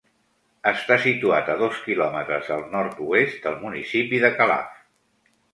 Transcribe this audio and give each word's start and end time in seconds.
Està 0.69 0.95
situat 1.03 1.51
a 1.55 1.57
dos 1.59 1.83
quilòmetres 1.89 2.49
al 2.57 2.65
nord-oest 2.73 3.47
del 3.47 3.61
municipi 3.67 4.23
de 4.25 4.37
Calaf. 4.41 4.85